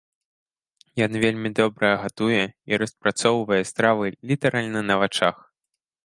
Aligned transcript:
Ён 1.05 1.11
вельмі 1.23 1.49
добра 1.59 1.87
гатуе 2.05 2.39
і 2.73 2.79
распрацоўвае 2.83 3.59
стравы 3.71 4.05
літаральна 4.31 4.81
на 4.89 4.95
вачах. 5.05 5.37